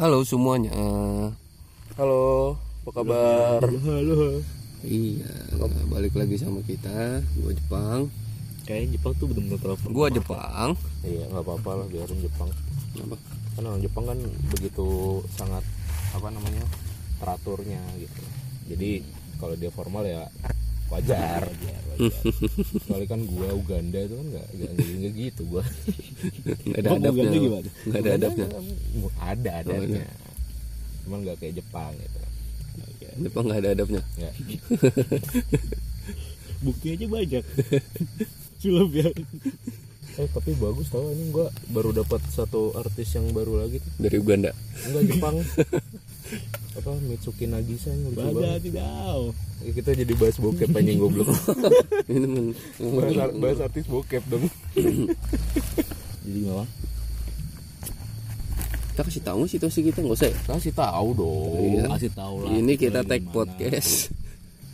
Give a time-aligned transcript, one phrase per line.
[0.00, 0.72] Halo semuanya.
[2.00, 3.60] Halo, apa kabar?
[3.60, 4.40] Halo.
[4.80, 5.28] Iya,
[5.92, 7.20] balik lagi sama kita.
[7.36, 8.08] Gua Jepang.
[8.64, 9.92] Kayaknya Jepang tuh bener-bener telepon.
[9.92, 10.72] Gua Jepang.
[11.04, 12.48] Iya, nggak apa-apa lah biarin Jepang.
[12.96, 13.16] Apa?
[13.52, 14.18] Kan orang Jepang kan
[14.48, 15.60] begitu sangat
[16.16, 16.64] apa namanya
[17.20, 18.24] teraturnya gitu.
[18.72, 19.04] Jadi
[19.36, 20.32] kalau dia formal ya
[20.90, 21.42] wajar.
[22.86, 25.64] Soalnya kan gua Uganda itu kan nggak nggak nggak gitu gua.
[26.66, 27.30] Nggak ada adabnya.
[27.86, 28.46] Nggak ada adabnya.
[29.20, 30.04] Ada adatnya.
[31.06, 32.18] Cuman nggak kayak Jepang gitu.
[33.20, 34.02] Jepang nggak ada adabnya.
[34.16, 34.30] Ya.
[36.64, 37.44] Bukti aja banyak.
[38.60, 39.08] Sulap ya.
[40.18, 43.92] Eh tapi bagus tau ini gua baru dapat satu artis yang baru lagi tuh.
[44.00, 44.50] Dari Uganda.
[44.88, 45.36] Enggak Jepang.
[46.80, 48.60] apa Mitsuki Nagisa yang lucu Pada banget.
[48.64, 48.84] tidak.
[49.60, 51.28] Ya, kita jadi bahas bokep anjing goblok.
[52.08, 52.56] Ini
[52.96, 54.48] bahas, bahas artis bokep dong.
[56.24, 56.64] Jadi gimana?
[58.90, 60.28] kita kasih tahu situasi kita nggak usah.
[60.28, 60.36] ya?
[60.44, 61.56] Kasih tahu dong.
[61.56, 61.84] Iya.
[61.88, 62.50] Kasih tahu lah.
[62.52, 64.12] Ini kita take podcast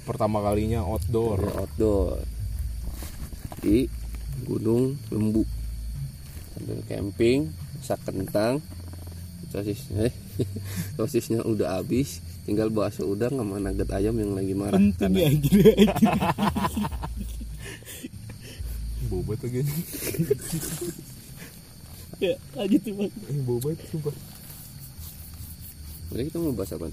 [0.06, 1.38] Pertama kalinya outdoor.
[1.42, 2.10] Dari outdoor
[3.62, 3.76] di
[4.46, 5.42] Gunung Lembu.
[6.54, 8.62] Sambil camping, masak kentang,
[9.50, 10.10] sosisnya,
[10.98, 14.78] sosisnya udah habis, tinggal bakso udang sama nugget ayam yang lagi marah.
[14.78, 15.28] Penting ya.
[19.06, 19.62] Bobat lagi.
[22.16, 23.12] Ya, lanjut tuh bang.
[23.28, 24.16] Eh, bobat sumpah.
[26.08, 26.88] Jadi kita mau bahas apa?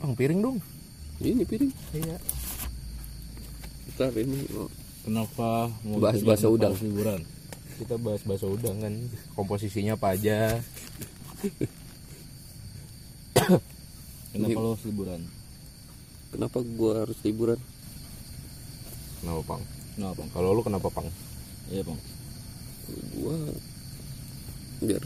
[0.00, 0.56] Bang piring dong.
[1.20, 1.68] Ini piring.
[1.92, 2.16] Iya.
[3.84, 4.64] Kita ini mau
[5.00, 6.76] Kenapa mau Bahas bahasa udang.
[6.76, 7.20] harus liburan?
[7.80, 8.94] Kita bahas bakso udang kan.
[9.32, 10.60] Komposisinya apa aja?
[14.30, 15.20] Kenapa Ini- lo harus liburan?
[16.30, 17.58] kenapa gua harus liburan?
[19.20, 19.62] Kenapa pang?
[19.92, 20.28] Kenapa bang?
[20.30, 21.06] Kalau lu kenapa pang?
[21.66, 21.98] Iya bang.
[23.14, 23.36] Gua
[24.80, 25.02] biar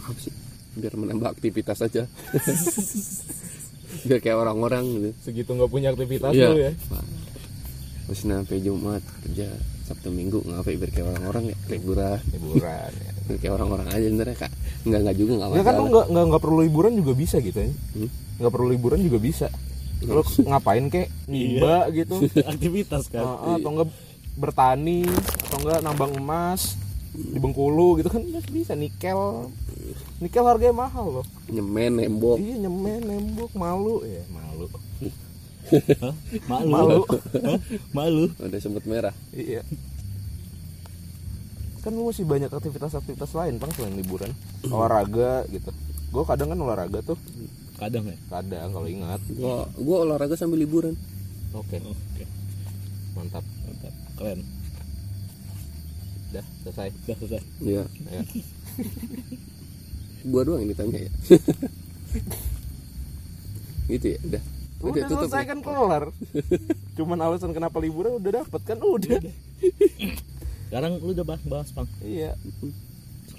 [0.00, 0.32] apa sih?
[0.72, 2.06] Biar menambah aktivitas aja.
[4.06, 5.10] biar kayak orang-orang gitu.
[5.20, 6.48] Segitu nggak punya aktivitas Iya.
[6.48, 6.72] lu ya?
[8.06, 9.50] Terus sampai Jumat kerja
[9.84, 12.90] Sabtu Minggu ngapain biar kayak orang-orang ya liburan Liburan.
[12.94, 13.12] ya.
[13.36, 16.24] Kayak orang-orang aja sebenarnya kak nggak nggak juga nggak Ya kan lu masalah nggak nggak
[16.30, 17.70] nggak perlu liburan juga bisa gitu ya?
[17.70, 18.08] Hmm?
[18.40, 19.46] Nggak perlu liburan juga bisa.
[20.00, 21.08] Lu ngapain kek?
[21.28, 22.16] Nimba gitu.
[22.52, 23.24] Aktivitas kan.
[23.24, 23.90] Ah, atau enggak
[24.40, 25.04] bertani
[25.48, 26.80] atau enggak nambang emas
[27.10, 28.22] di Bengkulu gitu kan
[28.54, 29.50] bisa nikel
[30.22, 34.70] nikel harganya mahal loh nyemen nembok iya nyemen nembok malu ya malu
[35.70, 36.14] Hah?
[36.50, 36.66] Malu.
[36.66, 37.00] Malu.
[37.46, 37.58] Hah?
[37.94, 38.24] Malu.
[38.42, 39.66] ada semut merah iya
[41.80, 44.30] kan lu masih banyak aktivitas-aktivitas lain bang selain liburan
[44.66, 45.70] olahraga gitu
[46.10, 47.16] gue kadang kan olahraga tuh
[47.74, 48.16] Kadang ya.
[48.28, 50.92] kadang kalau ingat gua gua olahraga sambil liburan
[51.50, 52.24] oke Oke.
[53.12, 53.92] mantap Mantap.
[54.14, 54.40] Keren.
[56.30, 57.42] dah selesai Udah selesai.
[57.58, 58.22] Iya ya.
[60.22, 61.10] gua doang yang ditanya ya
[63.90, 64.42] gitu ya udah
[64.80, 65.48] udah selesai ya?
[65.48, 66.04] kan kelar
[66.96, 69.20] cuman alasan kenapa liburan udah dapet kan udah
[70.70, 71.88] Sekarang lu udah bahas, bahas bang.
[72.00, 72.32] iya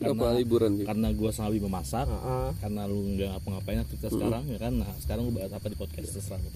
[0.02, 2.10] apa liburan sih Karena gua sama memasak.
[2.10, 2.48] Heeh.
[2.60, 4.74] Karena lu nggak ngapa-ngapain aktivitas sekarang ya kan.
[4.76, 6.42] Nah sekarang lu bahas apa di podcast terserah.
[6.42, 6.50] lu.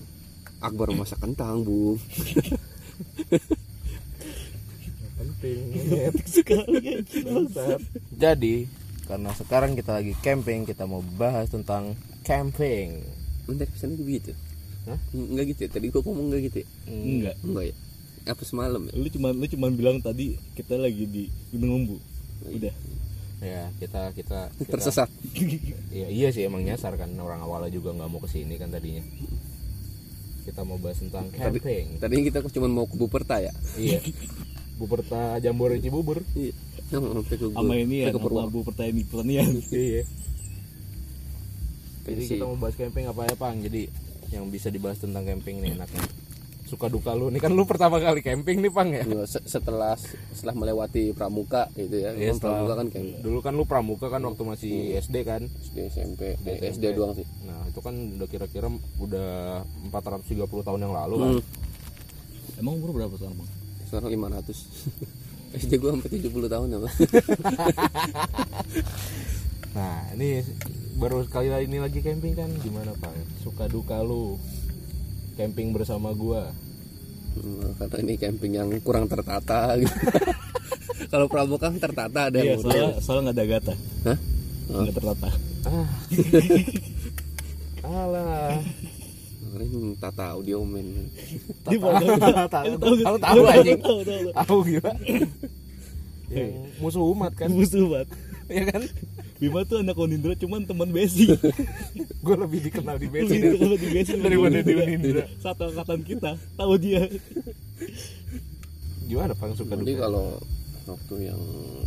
[0.60, 1.96] Akbar masak kentang bu
[5.16, 5.60] penting
[6.26, 7.00] Sekali ya.
[8.12, 8.56] Jadi
[9.06, 11.94] karena sekarang kita lagi camping kita mau bahas tentang
[12.26, 13.06] camping
[13.46, 14.34] Bentar kesannya begitu
[14.90, 14.98] Hah?
[15.14, 17.36] Enggak gitu ya tadi gua ngomong enggak gitu ya Enggak.
[17.46, 17.76] enggak ya
[18.26, 18.94] apa semalam ya?
[18.98, 21.98] Lu cuman lu cuman bilang tadi kita lagi di Gunung Lembu.
[22.50, 22.76] Udah.
[23.44, 25.10] ya kita kita, kita tersesat.
[25.94, 27.14] Iya, iya sih emang nyasar kan.
[27.22, 29.06] Orang awalnya juga nggak mau ke sini kan tadinya.
[30.46, 31.86] Kita mau bahas tentang Tadi- camping.
[32.02, 33.54] tadinya kita cuma mau ke Buperta ya?
[33.78, 34.02] Iya.
[34.82, 36.26] Buperta Jambore Cibubur.
[36.34, 36.54] Iya.
[36.90, 38.50] Sama ini ya, ke Purwo.
[38.50, 39.50] Purwo pertanian.
[39.74, 40.06] Iya.
[42.06, 43.58] Jadi kita mau bahas camping apa ya pang?
[43.58, 43.90] Jadi
[44.30, 46.06] yang bisa dibahas tentang camping nih enaknya
[46.66, 47.30] suka duka lu.
[47.30, 49.06] Ini kan lu pertama kali camping nih pang ya?
[49.30, 49.94] Se- setelah
[50.34, 52.12] setelah melewati pramuka gitu ya.
[52.12, 55.46] Iya, Emang pramuka kan kayak dulu kan lu pramuka kan waktu masih SD kan?
[55.46, 57.26] SD SMP SD, SD doang sih.
[57.46, 58.68] Nah itu kan udah kira-kira
[58.98, 59.62] udah
[59.94, 61.32] 430 tahun yang lalu kan?
[61.38, 61.44] Hmm.
[62.58, 63.50] Emang umur berapa sekarang bang?
[63.86, 64.50] sekarang 500
[65.62, 66.96] SD gua sampai 70 tahun ya Bang.
[69.76, 70.40] Nah, ini
[70.96, 72.48] baru sekali lagi ini lagi camping kan?
[72.64, 73.12] Gimana Pak?
[73.44, 74.40] Suka duka lu
[75.36, 76.52] camping bersama gua.
[77.36, 79.92] Hmm, karena ini camping yang kurang tertata gitu
[81.12, 83.74] kalau pramuka kan tertata ada Iya, soalnya soalnya nggak ada gata,
[84.08, 84.18] Hah?
[84.72, 85.30] nggak tertata.
[85.68, 85.88] Ah.
[87.86, 88.56] Alah.
[89.46, 91.12] kemarin tata audio men
[91.80, 91.96] mau
[92.48, 92.74] Tahu
[93.04, 93.80] tahu tahu anjing.
[94.32, 94.94] Tahu gila.
[96.32, 96.50] Yang
[96.82, 97.48] musuh umat kan.
[97.52, 98.08] musuh banget.
[98.48, 98.82] Ya kan?
[99.36, 101.34] Bima tuh anak Unindra cuman teman basic
[102.26, 105.24] gue lebih dikenal di basic Lebih kalau di basic Daripada di Unindra.
[105.38, 107.04] satu angkatan kita tahu dia
[109.04, 110.40] gimana pang suka Jadi kalau
[110.86, 111.42] waktu yang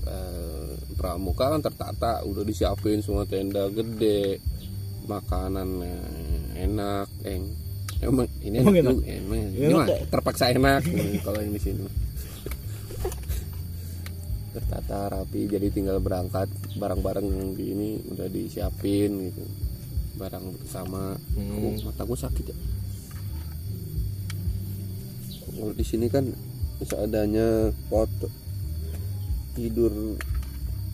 [0.05, 4.43] eh, pramuka kan tertata, udah disiapin semua tenda gede,
[5.05, 5.95] makanannya
[6.57, 7.55] enak, eng.
[7.99, 8.95] Emang ini Emang enak, enak?
[8.97, 10.01] juga, emang ini Enak mah kok.
[10.11, 10.83] terpaksa enak
[11.23, 11.83] kalau yang di sini.
[14.59, 19.43] Tertata rapi, jadi tinggal berangkat barang-barang yang di ini udah disiapin gitu,
[20.19, 21.15] barang bersama.
[21.39, 21.63] Hmm.
[21.63, 22.57] Oh, mata gue sakit ya.
[25.47, 26.27] Kalau di sini kan
[26.83, 28.11] seadanya pot
[29.59, 29.91] tidur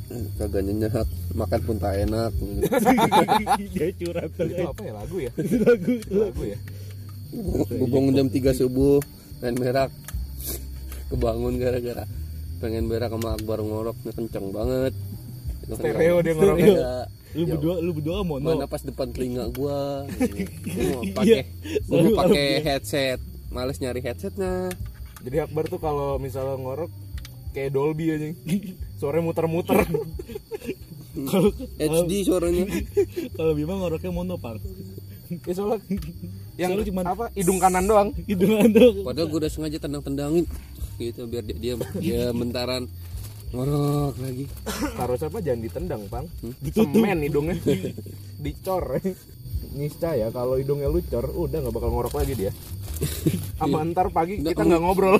[0.08, 2.64] eh, kagak nyenyak makan pun tak enak gitu.
[3.76, 5.32] dia curhat itu apa ya lagu ya
[5.68, 6.58] lagu lagu ya
[7.84, 9.04] bangun jam 3 subuh
[9.44, 9.92] main berak
[11.12, 12.08] kebangun gara-gara
[12.64, 14.96] pengen berak sama Akbar ngorok nih kenceng banget.
[15.62, 16.72] Itu stereo dia ngoroknya.
[16.72, 16.92] Iya.
[17.34, 20.06] lu berdua lu berdua mono mana pas depan telinga gua.
[20.06, 21.12] Gua mau Iya.
[21.12, 21.40] pakai
[21.84, 23.18] gua mau pakai headset.
[23.50, 24.70] Males nyari headsetnya.
[25.20, 26.88] Jadi Akbar tuh kalau misalnya ngorok
[27.50, 28.30] kayak Dolby aja.
[28.96, 29.82] Suaranya muter-muter.
[31.14, 32.64] Kalau HD suaranya.
[33.36, 34.56] Kalau Bima ngoroknya mono par
[35.24, 35.80] ya soalnya
[36.54, 37.26] yang Soalnya cuman- apa?
[37.34, 38.08] Hidung kanan doang.
[38.22, 40.44] Hidungan dong Padahal gue udah sengaja tendang-tendangin
[40.98, 42.86] gitu biar dia dia, dia bentaran
[43.54, 44.44] ngorok lagi.
[44.98, 45.38] harus apa?
[45.38, 46.26] Jangan ditendang pang.
[46.74, 47.56] Semen hidungnya.
[48.42, 48.98] Dicor.
[49.74, 52.52] Niscaya kalau hidungnya lu cor udah nggak bakal ngorok lagi dia.
[53.58, 55.16] Sama ntar pagi Nggak, kita nggak ngobrol.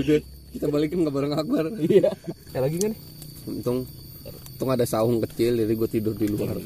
[0.00, 0.18] Udah
[0.50, 1.64] kita balikin ke bareng Akbar.
[1.84, 2.10] iya.
[2.52, 2.92] Eh lagi kan
[3.48, 3.88] Untung
[4.60, 6.60] untung ada saung kecil jadi gue tidur di luar.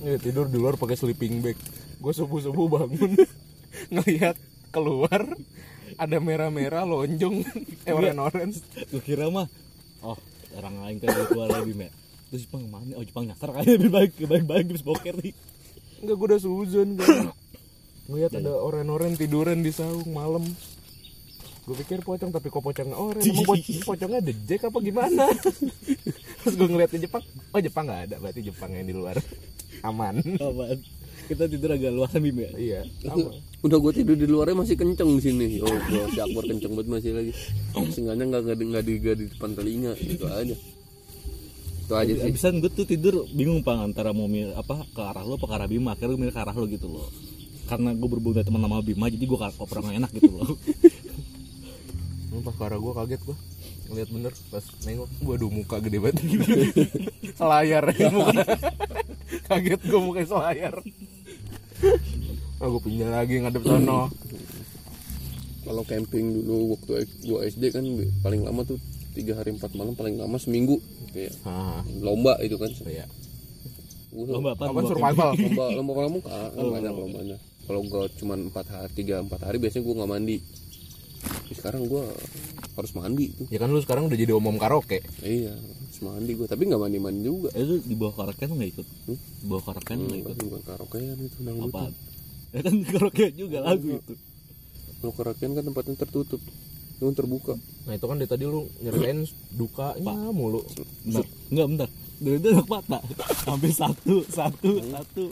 [0.00, 1.58] Iya, tidur di luar pakai sleeping bag.
[2.00, 3.12] Gue subuh subuh bangun
[3.92, 4.36] ngelihat
[4.72, 5.36] keluar
[5.98, 7.42] ada merah-merah lonjong
[7.88, 8.56] eh orange orange
[8.88, 9.50] gue kira mah
[10.06, 10.16] oh
[10.54, 11.90] orang lain kan keluar lagi Bima
[12.28, 15.34] terus Jepang mana oh Jepang nyasar kayaknya lebih baik lebih baik baik habis boker nih.
[15.98, 17.06] Enggak gue udah suzon gue
[18.08, 20.44] ngeliat ada orange orange tiduran di saung malam.
[21.64, 23.28] Gue pikir pocong tapi kok pocongnya orange?
[23.28, 23.60] Emang po-
[23.92, 25.24] pocongnya ada jack apa gimana?
[26.44, 29.16] Terus gue ngeliat ke Jepang oh Jepang nggak ada berarti Jepang yang di luar.
[29.82, 30.20] Aman.
[30.36, 30.78] Apaan
[31.28, 32.80] kita tidur agak luasan Bima ya iya
[33.12, 35.46] aman Udah gue tidur di luarnya masih kenceng di sini.
[35.58, 37.32] Oh, gua si Akbar kenceng banget masih lagi.
[37.90, 40.56] Seenggaknya nggak nggak di, nggak di, nggak di depan telinga gitu aja.
[41.82, 42.30] Itu aja sih.
[42.30, 45.54] Abisan gue tuh tidur bingung pang antara mau milih apa ke arah lo apa ke
[45.58, 45.98] arah Bima?
[45.98, 47.10] Akhirnya gue milih ke arah lo gitu loh.
[47.66, 50.54] Karena gue berhubung dari teman sama Bima jadi gue kok pernah enak gitu loh.
[52.46, 53.38] Pas para gue kaget gue
[53.88, 56.22] ngeliat bener pas nengok waduh muka gede banget.
[57.40, 57.90] Selayar.
[57.90, 58.46] Ya muka
[59.48, 60.78] kaget gue muka selayar
[62.72, 64.10] gue pindah lagi ngadep sono.
[65.68, 67.84] Kalau camping dulu waktu gua SD kan
[68.24, 68.80] paling lama tuh
[69.12, 70.80] tiga hari empat malam paling lama seminggu.
[71.12, 71.84] Kayak ah.
[72.00, 72.72] lomba itu kan.
[72.88, 73.04] Iya.
[74.14, 74.72] Gua- lomba apa?
[74.72, 75.30] Lomba survival?
[75.36, 76.38] lomba lomba pramuka.
[76.56, 77.38] Kan banyak lombanya
[77.68, 80.36] kalau gua cuma empat hari tiga empat hari biasanya gua nggak mandi.
[81.20, 82.08] Tapi sekarang gua
[82.80, 83.46] harus mandi tuh.
[83.52, 85.04] Ya kan lu sekarang udah jadi omom karaoke.
[85.20, 85.52] Iya
[86.00, 86.46] mandi gua.
[86.46, 87.48] Tapi nggak mandi mandi juga.
[87.54, 88.86] Eh, itu di bawah karaoke lu nggak ikut?
[89.06, 89.18] Hmm?
[89.18, 90.36] di bawah karaoke lu nggak ikut?
[90.38, 91.82] Bukan karaokean itu dangdut apa?
[92.48, 94.14] ya kan karaoke juga lagu itu.
[94.98, 96.42] Kalau karaokean kan tempatnya tertutup.
[96.98, 97.54] Yang terbuka.
[97.86, 99.22] Nah itu kan dari tadi lu nyeritain
[99.54, 100.66] dukanya mulu.
[101.06, 101.24] Bentar.
[101.54, 101.88] Enggak bentar.
[102.18, 102.98] Dari itu mata
[103.46, 105.24] hampir satu satu satu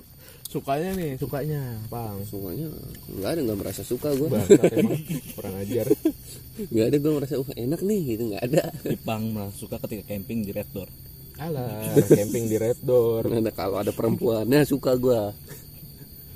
[0.46, 1.60] sukanya nih sukanya
[1.90, 2.70] pang sukanya
[3.10, 4.40] nggak ada nggak merasa suka gua.
[4.72, 5.00] Emang
[5.34, 5.86] kurang ajar.
[6.72, 8.64] Nggak ada gua merasa wah enak nih gitu nggak ada.
[8.80, 10.88] Jepang malah suka ketika camping di Red Door.
[11.36, 11.92] Alah.
[12.08, 13.28] Camping di red door.
[13.36, 15.36] Ada kalau ada perempuannya suka gua.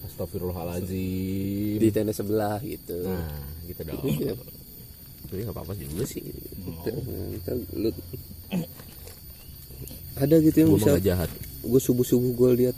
[0.04, 1.80] Astagfirullahaladzim.
[1.80, 3.08] Di tenda sebelah gitu.
[3.08, 4.04] Nah gitu dong.
[4.04, 4.34] Iya.
[5.30, 6.20] Jadi gak apa-apa juga sih.
[6.26, 6.90] Gitu.
[6.90, 7.90] Nah, kita lu
[10.20, 11.30] ada gitu yang Gue bisa jahat.
[11.64, 12.76] gue subuh subuh gue lihat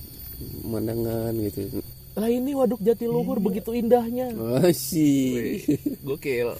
[0.63, 1.83] pemandangan gitu.
[2.13, 4.29] Lah ini waduk Jatiluhur begitu indahnya.
[4.37, 5.65] Masih
[6.05, 6.53] Gokil.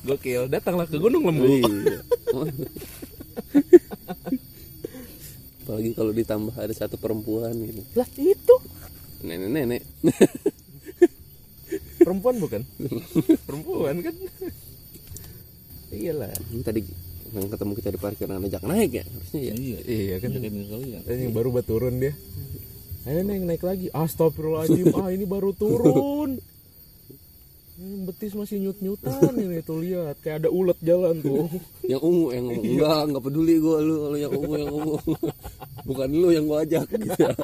[0.00, 0.48] Gokil.
[0.48, 1.44] Datanglah ke Gunung Lembu.
[1.44, 2.00] Iya.
[5.64, 7.82] apalagi kalau ditambah ada satu perempuan gitu.
[7.96, 8.54] Lah itu.
[9.24, 9.82] Nenek nenek.
[12.00, 12.62] Perempuan bukan?
[13.48, 14.14] Perempuan kan?
[15.92, 16.32] Iyalah.
[16.64, 16.80] Tadi
[17.34, 19.54] yang ketemu kita di parkiran ajak naik ya harusnya ya.
[19.58, 22.14] Iya Iya kan kayak misalnya Dan yang baru buat turun dia
[23.04, 23.92] Ayo neng naik lagi.
[23.92, 24.96] Astagfirullahaladzim.
[24.96, 26.40] Ah ini baru turun.
[27.74, 30.16] Ini betis masih nyut-nyutan ini tuh lihat.
[30.24, 31.50] Kayak ada ulet jalan tuh.
[31.84, 33.96] Yang ungu yang ngomong enggak enggak peduli gue lu.
[34.08, 34.96] Kalau yang ungu yang ungu.
[35.84, 37.36] Bukan lu yang gue ajak gitu motor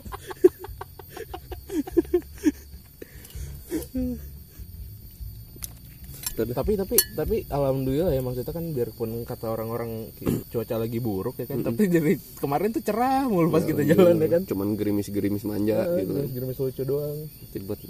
[6.49, 6.57] dah.
[6.57, 10.09] tapi tapi tapi alhamdulillah ya maksudnya kan biarpun kata orang-orang
[10.49, 14.29] cuaca lagi buruk ya kan tapi dari kemarin tuh cerah mulu pas kita jalan ya
[14.39, 14.43] kan.
[14.49, 16.13] cuman gerimis-gerimis manja gitu.
[16.15, 17.19] kan gerimis lucu doang.
[17.51, 17.81] Jadi buat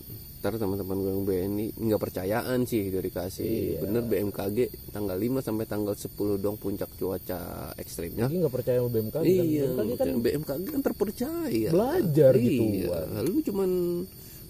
[0.41, 3.85] ntar teman-teman gue yang BNI nggak percayaan sih dari kasih.
[3.85, 8.27] Bener BMKG tanggal 5 sampai tanggal 10 dong puncak cuaca ekstrimnya.
[8.33, 9.25] Nggak percaya sama BMKG kan?
[9.29, 11.69] Iya BMKG kan BMKG kan terpercaya.
[11.69, 12.63] Belajar gitu.
[12.89, 13.71] Iya lu cuman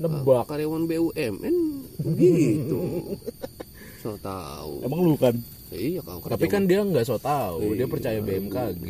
[0.00, 0.44] nebak.
[0.48, 1.36] karyawan BUMN
[2.16, 2.80] gitu
[4.00, 5.36] so tahu Emang lu kan?
[5.70, 7.86] iya kalau tapi kan dia nggak so tahu dia Iya.
[7.86, 8.84] percaya BMKG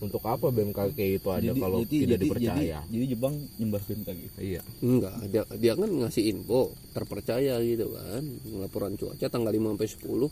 [0.00, 2.78] untuk apa BMKG itu ada kalau jadi, tidak jadi, dipercaya?
[2.82, 4.20] Jadi, jadi Jepang nyembah BMKG.
[4.40, 4.60] iya.
[4.80, 6.60] Enggak dia dia kan ngasih info
[6.90, 8.22] terpercaya gitu kan.
[8.56, 10.26] Laporan cuaca tanggal 5 sampai 10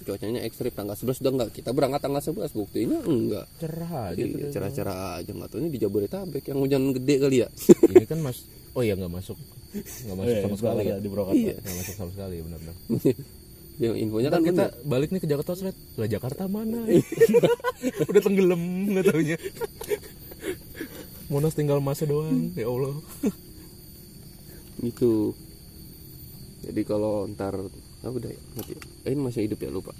[0.00, 0.72] cuacanya ekstrim.
[0.72, 5.30] Tanggal 11 udah enggak kita berangkat tanggal 11 buktinya enggak cerah aja Iya, cerah-cerah aja.
[5.30, 7.48] Nggak tahu ini di Jabodetabek yang hujan gede kali ya.
[7.92, 8.40] Ini kan mas
[8.72, 9.36] oh ya nggak masuk
[9.72, 10.82] nggak masuk Eh, sama sekali.
[10.84, 11.38] ya di Purwakarta.
[11.38, 11.54] Iya.
[11.56, 12.76] nggak masuk sama sekali benar-benar.
[13.80, 14.84] Yang infonya kan kita bener.
[14.84, 15.76] balik nih ke Jakarta Sret.
[15.94, 16.84] Lah Jakarta mana?
[18.10, 19.38] Udah tenggelam nggak taunya.
[21.26, 22.98] Monas tinggal masa doang ya Allah.
[24.80, 25.32] Itu.
[26.60, 27.56] Jadi kalau ntar
[28.00, 28.72] ah udah ya mati
[29.02, 29.92] eh ini masih hidup ya lupa.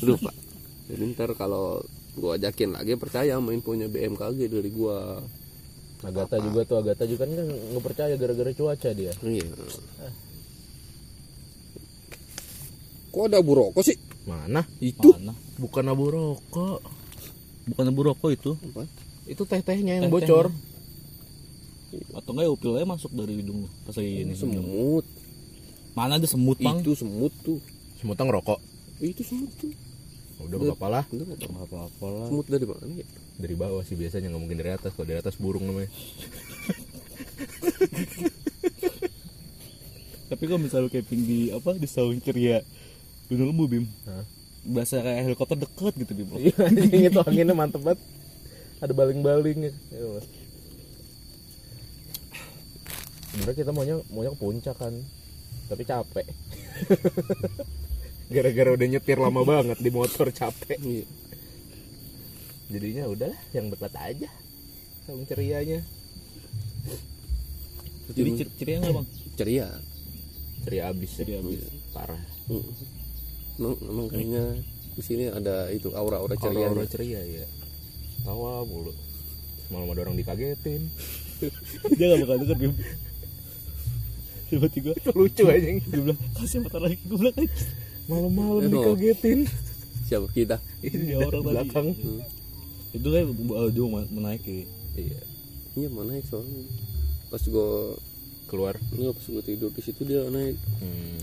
[0.00, 0.30] Lupa.
[0.86, 1.78] Jadi ntar kalau
[2.12, 5.22] gua ajakin lagi percaya sama infonya BMKG dari gua
[6.00, 9.12] Agatha juga tuh Agatha juga kan nggak percaya gara-gara cuaca dia.
[9.20, 9.44] Iya.
[13.10, 13.98] Kok ada buroko sih?
[14.24, 14.62] Mana?
[14.78, 15.12] Itu.
[15.18, 15.34] Mana?
[15.60, 16.80] bukan abu rokok.
[17.68, 18.52] Bukan abu rokok itu.
[18.72, 18.88] apa?
[19.28, 20.26] Itu teh tehnya yang Teh-tehnya.
[20.26, 20.46] bocor.
[22.16, 24.34] Atau enggak ya upilnya masuk dari hidung lu pas lagi ini.
[24.38, 25.04] semut.
[25.92, 26.80] Mana ada semut, Bang?
[26.80, 27.58] itu semut tuh.
[27.98, 28.62] Semutang ngerokok.
[29.02, 29.74] Itu semut tuh.
[30.40, 31.04] Udah gak apa lah.
[31.10, 31.50] Bener nggak?
[31.50, 32.26] Apa apa lah.
[32.30, 33.06] semut dari mana ya
[33.40, 35.90] dari bawah sih biasanya nggak mungkin dari atas kalau dari atas burung namanya
[40.30, 42.62] Tapi kalau misalnya camping di apa di saung ceria
[43.26, 43.84] Gunung Lembu Bim.
[44.06, 44.22] Hah?
[44.62, 46.30] Berasa kayak helikopter deket gitu Bim.
[46.38, 47.98] iya anjing itu anginnya mantep banget
[48.80, 50.24] ada baling-balingnya ya Allah.
[53.30, 54.94] sebenarnya kita maunya maunya ke puncak kan
[55.68, 56.26] tapi capek
[58.34, 61.04] gara-gara udah nyetir lama banget di motor capek iya
[62.70, 64.28] jadinya udahlah yang dekat aja.
[65.04, 65.82] Sama cerianya.
[68.10, 69.06] Jadi cer- ceria enggak, Bang?
[69.38, 69.66] ceria.
[70.66, 71.10] Ceria abis.
[71.14, 71.60] Ceria abis.
[71.90, 72.22] parah.
[72.46, 72.64] Mm.
[73.60, 74.44] emang, emang kayaknya
[74.90, 76.66] di sini ada itu aura-aura ceria.
[76.70, 77.46] aura ceria ya
[78.22, 78.92] tawa mulu.
[79.70, 80.90] Malam ada orang dikagetin.
[81.98, 82.74] Dia enggak bakal denger Bim.
[84.50, 84.90] Tiba-tiba.
[85.14, 86.98] Lucu aja dia bilang kasih motor lagi.
[87.06, 87.50] Gue bilang "Eh,
[88.10, 89.46] malam-malam dikagetin.
[90.10, 90.26] Siapa?
[90.34, 90.58] Kita?
[90.82, 91.46] Ini orang tadi.
[91.54, 91.88] Belakang
[92.90, 94.66] itu kan uh, dia mau menaiki
[94.98, 95.20] iya.
[95.78, 96.66] Iya mana naik soalnya.
[97.30, 97.94] Pas gua
[98.50, 98.74] keluar.
[98.90, 100.58] Nggak pas gua tidur di situ dia naik.
[100.82, 101.22] Hmm.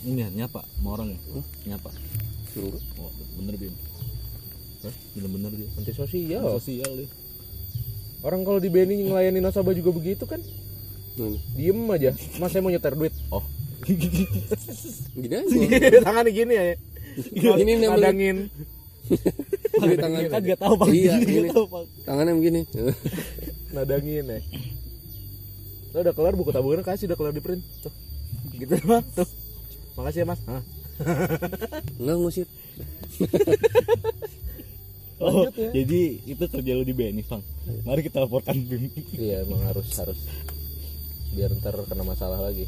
[0.00, 1.18] ini ya, nyapa sama orang ya?
[1.74, 1.90] Nyapa.
[2.56, 3.74] Enggak oh, bener Bim
[4.80, 4.94] Hah?
[5.12, 5.68] bener-bener dia.
[5.76, 6.40] Anti sosial.
[6.56, 7.08] Sosial dia.
[8.24, 10.40] Orang kalau di Beni ngelayani nasabah juga begitu kan?
[11.20, 11.36] Nih.
[11.52, 12.16] diem aja.
[12.40, 13.12] Mas saya mau nyetar duit.
[13.28, 13.44] Oh.
[15.20, 16.00] Gini aja.
[16.06, 16.64] Tangannya gini ya
[17.32, 18.38] Ini namanya- nadangin
[19.72, 20.88] Gini tangan kan gak tahu bang.
[20.92, 21.48] Iya, Gini.
[21.50, 21.86] bang.
[22.06, 22.60] Tangannya begini.
[23.70, 24.38] Nadangin ya.
[25.90, 27.58] Lo udah kelar buku tabungan kasih udah kelar di print.
[27.82, 27.90] Tuh.
[28.54, 29.26] Gitu mas tuh.
[29.98, 30.38] Makasih ya mas.
[30.46, 30.62] Hah?
[31.98, 32.46] enggak ngusir.
[35.18, 35.68] Oh Lanjut ya.
[35.74, 37.42] jadi itu kerja lu di BNI bang.
[37.82, 40.16] Mari kita laporkan Bim iya emang harus harus.
[41.34, 42.64] Biar ntar kena masalah lagi.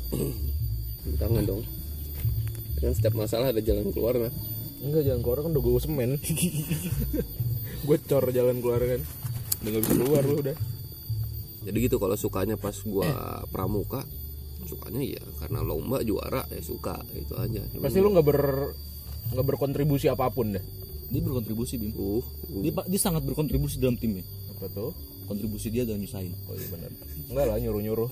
[1.22, 1.62] Tangan dong
[2.82, 4.32] kan setiap masalah ada jalan keluar nah
[4.82, 6.10] enggak jalan keluar kan udah gue semen.
[7.86, 9.00] Bocor jalan keluar kan.
[9.62, 10.56] Udah gak bisa keluar lu udah.
[11.62, 13.06] Jadi gitu kalau sukanya pas gua
[13.54, 14.02] pramuka
[14.66, 17.62] sukanya ya karena lomba juara ya suka itu aja.
[17.70, 18.40] Cuman pasti lu nggak ber
[19.30, 20.64] nggak berkontribusi apa pun deh.
[21.14, 21.94] Dia berkontribusi Bim.
[21.94, 22.22] Uh, uh.
[22.66, 24.26] dia, dia sangat berkontribusi dalam timnya.
[24.58, 24.90] Apa tuh
[25.32, 26.32] kontribusi dia dalam nyusahin.
[26.46, 26.90] Oh iya benar.
[27.32, 28.10] Enggak lah nyuruh nyuruh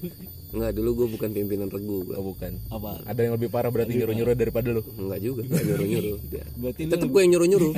[0.54, 2.14] enggak dulu gua bukan pimpinan regu gua.
[2.20, 2.52] Oh bukan.
[2.68, 3.00] Apa?
[3.08, 4.84] Ada yang lebih parah berarti nyuruh nyuruh daripada lu?
[5.00, 7.72] Enggak juga enggak nyuruh nyuruh dia berarti lu tetap gue yang nyuruh nyuruh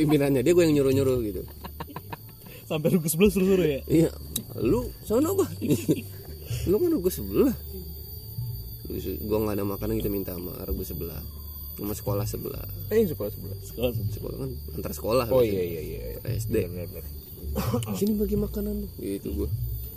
[0.00, 1.42] pimpinannya dia gue yang nyuruh nyuruh gitu.
[2.72, 3.80] Sampai rugu sebelah suruh ya?
[3.84, 4.10] Iya.
[4.64, 5.44] Lu sana apa
[6.70, 7.54] lu kan regu sebelah?
[9.02, 11.20] Gue nggak ada makanan kita minta sama regu sebelah.
[11.76, 12.64] Sama sekolah sebelah.
[12.92, 13.58] Eh sekolah sebelah.
[13.64, 16.54] Sekolah sekolah kan antar sekolah oh iya iya iya Antar SD.
[16.68, 17.21] Benar benar
[17.98, 18.88] sini bagi makanan lu.
[18.98, 19.48] Gitu gue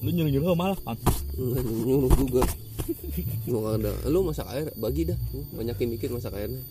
[0.03, 0.97] lu nyuruh nyuruh malah pan.
[1.39, 2.43] Enggak nyuruh juga.
[3.47, 3.91] Gue nggak ada.
[4.11, 5.17] Lu masak air bagi dah.
[5.55, 6.61] Banyakin dikit masak airnya.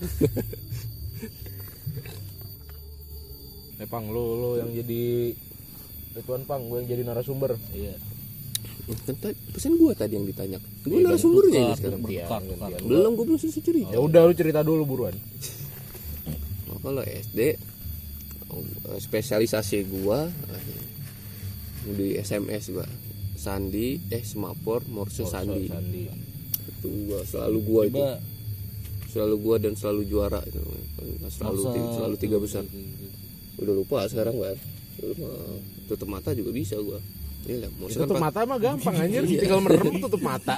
[3.74, 5.34] Eh pang lu lu yang jadi
[6.14, 7.58] Rituan pang gue yang jadi narasumber.
[7.74, 7.98] Iya.
[8.84, 10.60] Ya, kan tadi pesan gua tadi yang ditanya.
[10.84, 12.00] Gua Iya, narasumbernya ini sekarang
[12.84, 13.92] belum gua belum selesai cerita.
[13.96, 15.16] Ya udah lu cerita dulu buruan.
[16.68, 17.54] Oh, kalau SD eh,
[18.96, 20.82] spesialisasi gua eh,
[21.90, 22.87] di SMS gua.
[23.34, 25.66] Sandi eh Semapor Morse Sandi.
[25.66, 26.08] Sandi.
[26.70, 27.92] Itu gua selalu gua itu.
[27.94, 28.11] Coba
[29.06, 30.58] selalu gua dan selalu juara itu.
[31.28, 32.64] Selalu Morse, ti- selalu tiga besar.
[32.64, 33.06] gitu.
[33.54, 34.56] udah lupa sekarang kan
[35.14, 35.38] mah
[35.87, 36.99] tutup mata juga bisa gua.
[37.44, 37.70] Iya kan
[38.00, 39.23] tutup pa- mata mah gampang anjir.
[39.23, 40.56] Tinggal merem tutup mata.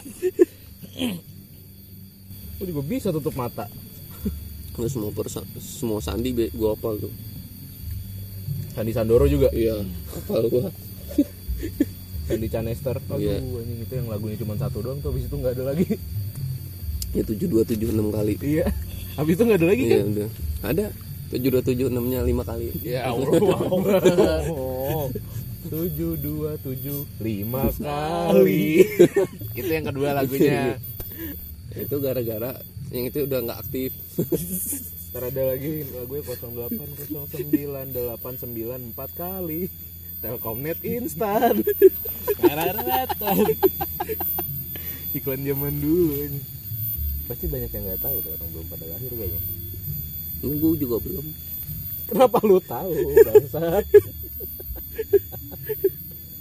[2.57, 3.67] Lu juga bisa tutup mata.
[4.73, 7.13] Gua semua persa, semua sandi gua hafal tuh
[8.77, 9.49] Sandi Sandoro juga.
[9.57, 9.81] Iya
[10.13, 10.69] hafal gua.
[12.29, 13.01] Sandi Canester.
[13.09, 13.41] Aduh Iya.
[13.41, 15.87] anjing itu yang lagunya cuma satu doang tuh Habis itu nggak ada lagi.
[17.17, 18.37] Ya tujuh dua tujuh enam kali.
[18.45, 18.69] Iya.
[19.17, 20.07] Habis itu nggak ada lagi iya kan?
[20.13, 20.29] udah.
[20.61, 20.87] Ada.
[21.27, 22.71] tujuh dua tujuh enamnya lima kali.
[22.87, 23.27] Ya Allah
[25.67, 28.87] tujuh dua tujuh lima kali.
[29.59, 30.79] Itu yang kedua lagunya.
[31.75, 32.55] Itu gara-gara
[32.95, 33.91] yang itu udah nggak aktif
[35.17, 35.81] Ntar ada lagi.
[35.97, 37.41] Lagunya 0809
[38.21, 39.73] 894 kali.
[40.21, 41.65] Telkomnet instan.
[42.37, 43.57] Kararatan.
[45.17, 46.21] iklan zaman dulu.
[46.21, 46.41] Ini.
[47.33, 49.41] pasti banyak yang nggak tahu orang belum pada lahir kayaknya.
[50.45, 51.27] Gue juga belum.
[52.13, 53.85] Kenapa lu tahu bangsat?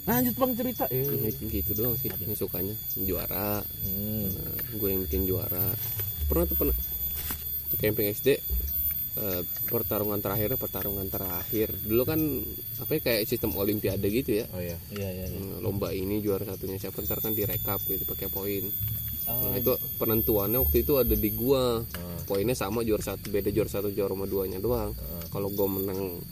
[0.04, 0.84] Lanjut bang cerita.
[0.92, 1.00] Eh.
[1.00, 2.76] Ya, gitu doang sih yang sukanya.
[3.08, 3.64] Juara.
[3.88, 4.28] Hmm.
[4.36, 5.64] nah, gue yang bikin juara.
[6.28, 6.76] Pernah tuh pernah.
[7.72, 8.36] Tuh camping SD
[9.16, 11.72] eh, pertarungan terakhirnya pertarungan terakhir.
[11.72, 12.20] Dulu kan
[12.80, 14.46] apa ya, kayak sistem olimpiade gitu ya.
[14.52, 15.38] Oh ya Iya iya iya.
[15.40, 18.64] Hmm, lomba ini juara satunya siapa ntar kan direkap gitu pakai poin.
[19.26, 21.82] Oh, nah itu penentuannya waktu itu ada di gua.
[21.82, 22.14] Ah.
[22.26, 24.94] poinnya sama juara satu beda juara satu juara sama duanya doang.
[24.94, 25.26] Ah.
[25.32, 26.22] kalau gua menang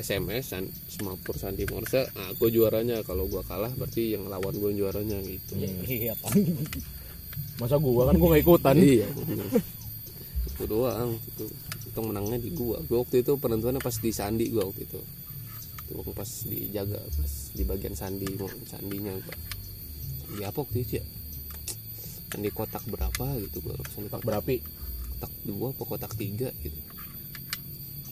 [0.00, 3.02] SMS san, Semapur Sandi Morse nah gua juaranya.
[3.02, 5.58] Kalau gua kalah berarti yang lawan gua juaranya gitu.
[5.88, 6.28] Iya apa?
[7.60, 8.74] masa gua kan gua nggak ikutan?
[8.78, 9.08] Iya
[10.60, 11.44] itu doang itu
[11.90, 12.78] itu menangnya di gua.
[12.86, 15.00] Gua waktu itu penentuannya pas di Sandi gua waktu itu.
[15.90, 18.30] Itu waktu pas dijaga pas di bagian Sandi
[18.70, 19.36] Sandinya gua
[20.30, 21.04] di apa waktu itu ya
[22.30, 24.56] Sandi kotak berapa gitu gua Sandi tak kotak, berapi.
[25.18, 26.78] Kotak dua apa kotak tiga gitu.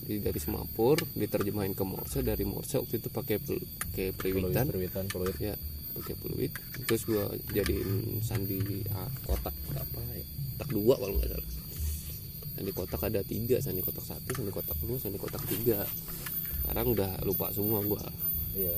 [0.09, 4.67] Jadi dari Semapur diterjemahin ke Morse dari Morse waktu itu pakai pakai periwitan.
[4.67, 5.55] Perwitan perwit ya
[5.95, 6.53] pakai peluit.
[6.85, 10.27] Terus gua jadiin sandi ah, kotak berapa ya?
[10.59, 11.68] Kotak dua kalau nggak salah
[12.59, 15.87] sandi kotak ada tiga sandi kotak satu sandi kotak dua sandi kotak tiga.
[16.67, 18.03] Sekarang udah lupa semua gua.
[18.59, 18.75] Iya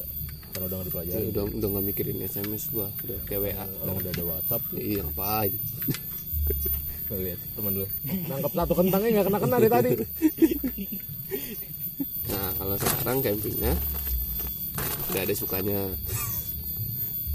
[0.53, 1.25] kan udah nggak dipelajari.
[1.33, 4.63] Udah udah nggak mikirin sms gua udah kayak wa orang udah ada WhatsApp.
[4.77, 5.53] Iya ngapain?
[7.11, 9.91] Lihat teman lu nangkep satu kentangnya nggak kena kena dari tadi.
[12.31, 13.73] Nah kalau sekarang campingnya
[15.11, 15.81] nggak ada sukanya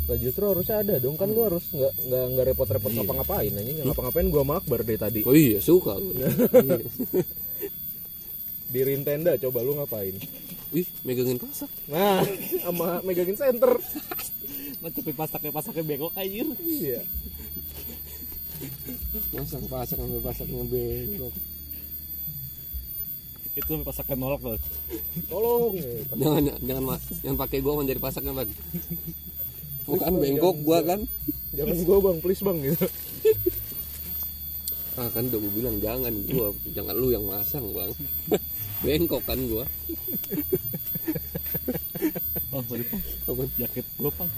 [0.05, 2.97] Lah justru harusnya ada dong kan lu harus nggak nggak nggak repot-repot Iya.
[2.99, 6.13] ngapa-ngapain aja yang ngapa-ngapain gua sama Akbar dari tadi oh iya suka gua.
[6.61, 6.77] Iya.
[8.67, 10.13] di Rintenda coba lu ngapain
[10.71, 12.21] ih megangin pasak nah
[12.65, 13.81] sama megangin center
[14.77, 16.45] Macam pasaknya pasaknya bengkok anjir.
[16.61, 17.01] iya
[19.31, 21.33] masang pasak sampai pasak ngebengkok
[23.53, 24.59] Itu sampai pasaknya nolak loh.
[25.25, 25.91] tolong ya.
[26.13, 26.83] jangan jangan
[27.23, 28.49] jangan pakai gua menjadi pasaknya bang
[29.85, 30.99] bukan bengkok gua kan
[31.51, 32.85] jangan gua bang please bang gitu
[34.95, 37.91] ah kan udah gua bilang jangan gua jangan lu yang masang bang
[38.83, 39.65] bengkok kan gua
[42.49, 43.03] Oh, sorry pang.
[43.27, 44.31] apa Jaket gua pang.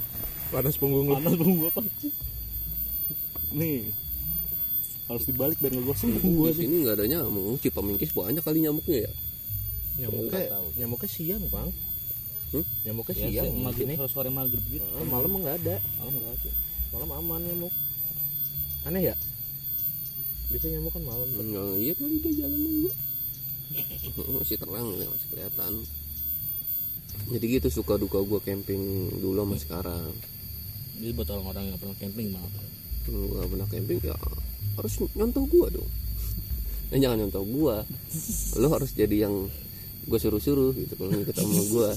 [0.50, 1.86] panas punggung lu Panas punggung gua pang.
[3.52, 3.94] Nih.
[5.06, 6.62] Harus dibalik biar ngegosong punggung gua di nih.
[6.66, 9.12] sini nggak ada nyamuk cipamingkis banyak kali nyamuknya ya
[9.98, 10.40] nyamuknya
[10.74, 11.70] nyamuknya siang bang?
[12.88, 13.94] Nyamuknya Ya, siang sih, maghrib ini.
[14.00, 14.86] sore sore maghrib gitu.
[15.04, 15.76] malam nggak ada.
[16.00, 16.50] Malam enggak ada.
[16.88, 17.74] malam aman nyamuk
[18.88, 19.14] aneh ya?
[20.48, 21.28] Biasanya nyamuk kan malam.
[21.28, 22.92] Nggak iya kali dia jalan gua.
[24.40, 25.72] Masih terang ya masih kelihatan.
[27.28, 30.08] Jadi gitu suka duka gua camping dulu sama sekarang.
[30.96, 32.52] Jadi buat orang-orang yang nggak pernah camping maaf.
[33.08, 34.16] gua pernah camping ya
[34.80, 35.90] harus nyontoh gua dong.
[36.88, 37.84] Dan jangan nyontoh gua.
[38.56, 39.52] Lo harus jadi yang
[40.08, 41.92] gua suruh-suruh gitu kalau ngikut sama gua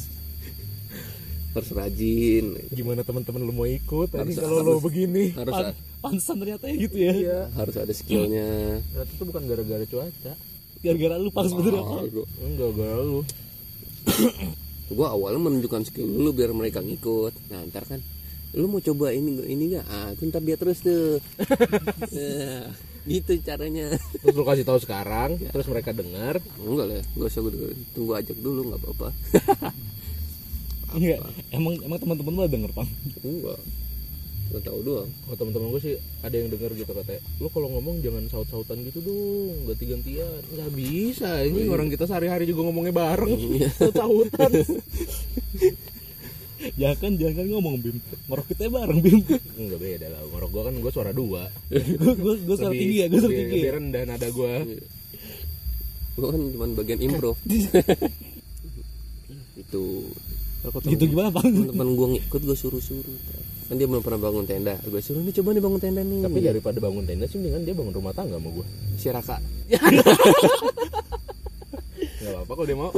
[1.52, 2.46] harus rajin.
[2.70, 4.08] Gimana teman-teman lu mau ikut?
[4.10, 5.66] Harus- kalau lu harus- begini harus Pan
[6.02, 7.14] pantesan ternyata ya gitu ya.
[7.14, 8.80] iya harus ada skillnya.
[8.90, 10.34] Berarti itu bukan gara-gara cuaca.
[10.82, 11.94] Gara-gara lu pas sebenarnya apa?
[11.94, 13.20] Ah, gua, enggak gara lu.
[14.98, 17.34] gua awalnya menunjukkan skill dulu biar mereka ngikut.
[17.48, 18.02] Nah ntar kan
[18.52, 19.86] lu mau coba ini ini nggak?
[19.88, 21.20] Ah itu ntar dia terus tuh.
[22.12, 22.68] Nah,
[23.12, 23.94] gitu caranya.
[24.20, 27.54] Terus lu kasih tahu sekarang terus mereka dengar enggak lah gak usah gua
[27.94, 29.08] tunggu ajak dulu nggak apa-apa
[30.92, 31.20] Enggak.
[31.50, 32.90] Emang emang teman-teman lu denger pang.
[33.22, 33.60] enggak
[34.52, 35.08] gue tahu doang.
[35.32, 37.24] Oh teman-teman gue sih ada yang denger gitu katanya.
[37.40, 39.64] Lu kalau ngomong jangan saut-sautan gitu dong.
[39.64, 41.40] Ganti-gantian nggak bisa.
[41.42, 43.32] Ini orang kita sehari-hari juga ngomongnya bareng.
[43.80, 44.52] Saut-sautan.
[46.76, 47.96] Jangan kan jangan kan ngomong bim
[48.28, 49.24] ngorok kita bareng bim.
[49.56, 50.20] Nggak beda lah.
[50.28, 51.48] Ngorok gue kan gue suara dua.
[51.72, 53.76] Gue gue suara tinggi ya gue suara lebih- tinggi lebih ya.
[53.80, 54.52] rendah nada gue
[56.12, 57.40] gue kan cuma bagian improv.
[59.64, 60.12] Itu
[60.62, 61.50] gitu gimana bang?
[61.50, 63.18] Teman-teman gue ngikut gue suruh-suruh.
[63.72, 64.78] Kan dia belum pernah bangun tenda.
[64.86, 66.22] Gue suruh nih coba nih bangun tenda nih.
[66.22, 68.66] Tapi daripada bangun tenda sih mendingan dia bangun rumah tangga sama gue
[69.00, 69.38] si Raka.
[72.22, 72.92] Nggak apa-apa kalau dia mau.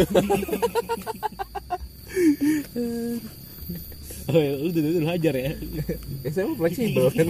[4.24, 5.52] Oh, ya, lu udah udah hajar ya.
[6.24, 7.28] Ya saya mau fleksibel kan.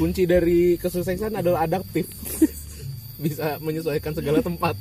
[0.00, 2.08] Kunci dari kesuksesan adalah adaptif.
[3.22, 4.74] Bisa menyesuaikan segala tempat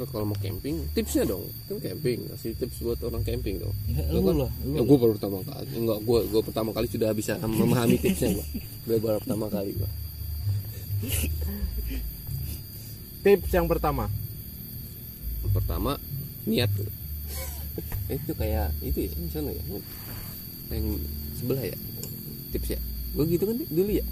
[0.00, 1.44] ntar kalau mau camping tipsnya dong.
[1.68, 3.76] Kan camping kasih tips buat orang camping dong.
[3.86, 6.70] Ya, Lu lu kan- lah, lu ya, gue baru pertama kali enggak gue gue pertama
[6.72, 8.46] kali sudah bisa memahami tipsnya gue
[8.88, 9.90] gue baru pertama kali gue
[13.20, 14.08] tips yang pertama.
[15.52, 16.00] Pertama
[16.44, 16.72] niat.
[18.08, 19.64] Itu kayak itu ya misalnya ya
[20.70, 20.86] yang
[21.36, 21.76] sebelah ya
[22.50, 24.06] tips ya gue gitu kan dulu ya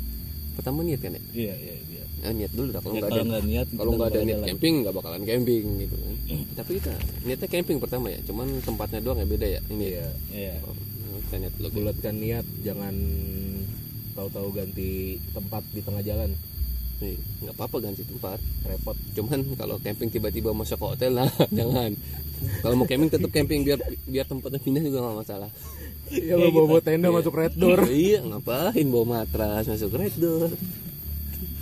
[0.58, 2.02] pertama niat kan ya iya iya iya.
[2.18, 2.82] Nah, niat dulu dah.
[2.82, 5.96] Kalau Ya, nggak kalau ada niat kalau nggak ada niat camping nggak bakalan camping gitu
[6.02, 6.14] kan.
[6.58, 6.92] Tapi kita
[7.22, 9.86] niatnya camping pertama ya cuman tempatnya doang ya beda ya ini.
[9.86, 10.54] Ya iya iya.
[10.66, 10.74] Oh,
[11.30, 11.68] kita niat dulu.
[11.78, 12.94] Bulatkan niat jangan
[14.18, 16.34] tahu-tahu ganti tempat di tengah jalan
[16.98, 18.96] nggak apa-apa ganti tempat repot.
[19.14, 21.94] Cuman kalau camping tiba-tiba masuk ke hotel lah jangan.
[22.62, 25.50] Kalau mau camping tetap camping biar biar tempatnya pindah juga nggak masalah.
[26.08, 27.86] Ya lo bawa tenda masuk red door.
[27.86, 30.50] iya ngapain bawa matras masuk red door?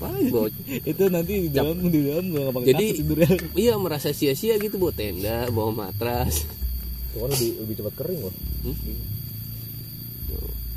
[0.00, 4.56] Ngapain bawa itu nanti di dalam di dalam nggak pakai Jadi- tidurnya iya merasa sia-sia
[4.56, 6.48] gitu bawa tenda bawa matras.
[7.12, 8.34] Itu kan lebih lebih cepat kering loh.
[8.64, 8.76] Hmm?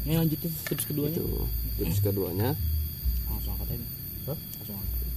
[0.03, 1.15] Ini lanjutin tips keduanya.
[1.15, 1.45] Itu
[1.79, 2.49] tips keduanya
[3.29, 3.85] langsung angkat aja
[4.25, 4.37] Hah?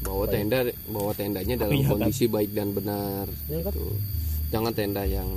[0.02, 1.92] Bawa tenda bawa tendanya dalam Iya, kan?
[1.96, 3.72] kondisi baik dan benar Iya, kan?
[3.72, 3.86] gitu.
[4.48, 5.30] jangan tenda yang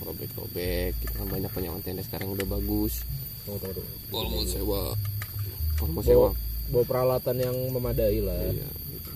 [0.00, 3.00] robek-robek gitu kan banyak penyewa tenda sekarang udah bagus.
[3.44, 4.82] Kalau mau sewa.
[5.74, 6.28] Kalau mau bawa, sewa.
[6.66, 8.40] bawa peralatan yang memadai lah.
[8.42, 9.10] Iya gitu.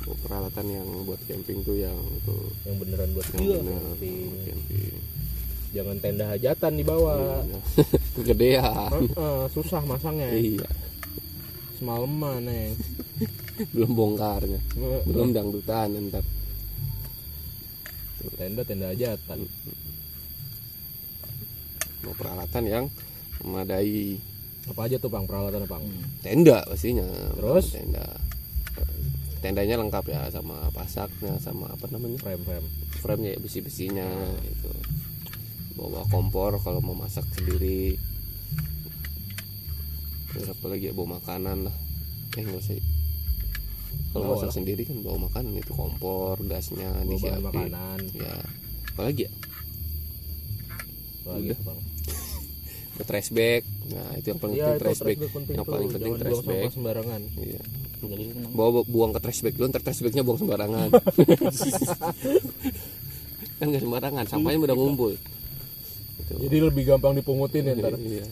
[0.00, 4.30] Bawa peralatan yang buat camping tuh yang tuh yang beneran buat yang iya, benar camping.
[4.42, 4.94] camping.
[5.68, 7.18] Jangan tenda hajatan di bawah.
[7.44, 7.60] Iya.
[8.18, 8.90] kegedean.
[8.94, 10.28] Heeh, susah masangnya.
[10.32, 10.68] Iya.
[11.76, 12.72] Semalaman neng
[13.74, 14.60] belum bongkarnya.
[15.06, 16.24] Belum dangdutan ntar.
[18.38, 19.46] Tenda tenda hajatan
[22.06, 22.84] mau peralatan yang
[23.42, 24.18] memadai.
[24.68, 25.24] Apa aja tuh bang?
[25.26, 25.84] Peralatan bang?
[26.22, 27.06] Tenda pastinya.
[27.34, 27.74] Terus?
[27.74, 28.06] tenda.
[29.38, 32.18] Tendanya lengkap ya sama pasaknya sama apa namanya?
[32.18, 32.68] Frame frame
[32.98, 34.06] frame ya besi besinya
[34.42, 34.70] itu
[35.78, 37.94] bawa kompor kalau mau masak sendiri.
[40.34, 41.76] Terus apa lagi ya bawa makanan lah.
[42.34, 42.97] Eh nggak usah
[44.20, 47.44] kalau masak sendiri kan bawa makanan itu kompor gasnya bawa disiapin.
[47.44, 47.98] makanan.
[48.12, 48.34] Ya.
[48.90, 49.30] Apalagi ya?
[51.18, 51.54] Apa lagi Udah.
[51.54, 51.78] tuh, bang?
[52.90, 53.62] Ke trash bag.
[53.88, 55.16] Nah itu yang paling Iya, penting itu trash bag.
[55.48, 56.66] yang paling penting trash bag.
[56.72, 57.20] sembarangan.
[57.36, 57.60] Iya.
[58.50, 60.88] Bawa buang ke trash bag dulu ntar trash bagnya buang sembarangan.
[63.58, 65.12] Kan nggak sembarangan sampahnya udah ngumpul.
[66.18, 66.34] Gitu.
[66.40, 67.94] jadi lebih gampang dipungutin ya ntar.
[67.96, 68.26] Iya.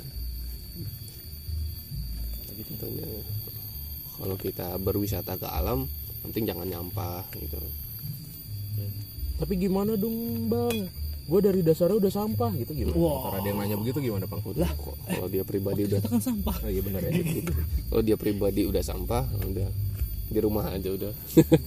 [2.67, 3.07] Contohnya,
[4.17, 5.85] kalau kita berwisata ke alam
[6.23, 7.61] penting jangan nyampah gitu.
[9.37, 10.17] Tapi gimana dong
[10.49, 10.89] bang?
[11.27, 12.71] Gue dari dasarnya udah sampah gitu.
[12.73, 12.95] Gimana.
[12.95, 16.23] Ntar ada yang nanya begitu gimana bang Udah, kok- kalau dia pribadi udah kita kan
[16.23, 16.57] sampah.
[16.63, 17.11] Oh, iya benar ya.
[17.91, 19.69] Kalau dia pribadi udah sampah udah
[20.27, 21.13] di rumah aja udah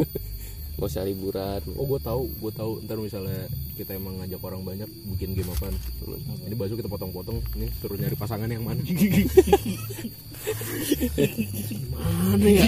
[0.79, 1.59] nggak usah liburan.
[1.75, 2.79] Oh gue tahu gue tahu.
[2.87, 5.75] Ntar misalnya kita emang ngajak orang banyak bikin game apaan?
[6.47, 8.79] Ini baju kita potong-potong ini suruh nyari pasangan yang mana?
[11.99, 12.63] Mana ya?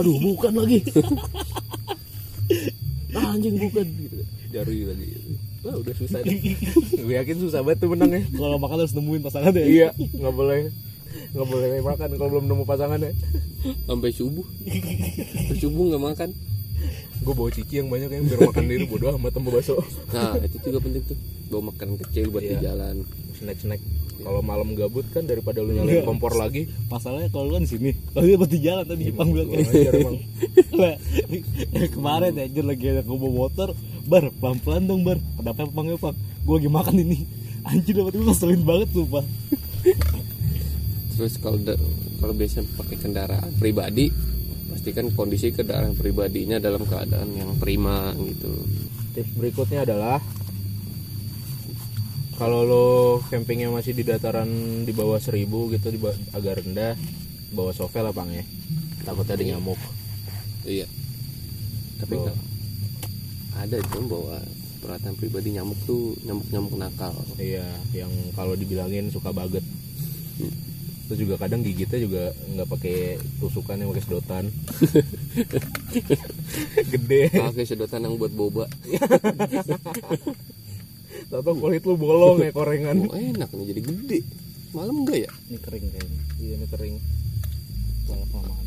[0.00, 0.80] Aduh bukan lagi.
[3.12, 3.84] Ah, anjing bukan.
[3.84, 5.08] Gitu cari lagi.
[5.68, 6.32] Wah udah susah deh.
[6.96, 8.24] Gue yakin susah banget tuh menangnya.
[8.32, 10.72] Kalau makan harus nemuin pasangan deh Iya nggak boleh.
[11.36, 13.12] Nggak boleh makan kalau belum nemu pasangannya
[13.84, 14.48] sampai subuh.
[15.36, 16.30] Sampai subuh nggak makan
[17.28, 19.76] Gue bawa cici yang banyak yang biar makan diri bodoh amat sama bakso.
[20.16, 21.18] Nah itu juga penting tuh.
[21.52, 22.72] Bawa makanan kecil buat di Iya.
[22.72, 23.04] jalan.
[23.36, 23.80] Snack-snack.
[24.24, 26.72] Kalau malam gabut kan daripada lu nyalain kompor lagi.
[26.88, 27.90] Masalahnya kalau lu kan di sini.
[28.16, 29.48] Kalau dia buat di jalan tadi Jepang bilang.
[29.52, 30.16] emang
[30.80, 30.94] Lah,
[31.76, 33.68] eh, kemarin ya anjir lagi ada bawa motor.
[34.08, 35.20] Bar pelan pelan dong bar.
[35.36, 37.18] Kenapa pang ya pang gue lagi makan ini.
[37.68, 39.24] Anjir dapat gue ngeselin banget sumpah.
[41.12, 41.60] Terus kalau
[42.18, 44.08] kalau biasa pakai kendaraan pribadi
[44.78, 48.54] pastikan kondisi kendaraan pribadinya dalam keadaan yang prima gitu.
[49.10, 50.22] Tips berikutnya adalah
[52.38, 52.86] kalau lo
[53.26, 54.46] campingnya masih di dataran
[54.86, 55.34] di bawah 1000
[55.74, 56.94] gitu di ba- agak rendah
[57.50, 58.46] bawa sovel apa ya.
[59.02, 59.80] Takutnya ada nyamuk.
[60.62, 60.86] Iya.
[61.98, 62.30] Tapi Oh.
[63.58, 64.38] ada itu bawa
[64.78, 67.18] peralatan pribadi nyamuk tuh nyamuk nyamuk nakal.
[67.34, 69.66] Iya yang kalau dibilangin suka banget
[71.08, 74.44] terus juga kadang gigitnya juga nggak pakai tusukan yang pakai sedotan.
[76.92, 77.32] Gede.
[77.32, 78.68] Pakai sedotan yang buat boba.
[81.32, 83.08] Atau kulit lu bolong ya korengan.
[83.08, 84.18] Oh, enak nih jadi gede.
[84.76, 85.30] Malam enggak ya?
[85.48, 86.20] Ini kering kayaknya.
[86.40, 86.96] iya ini kering.
[88.08, 88.66] Lama kelamaan.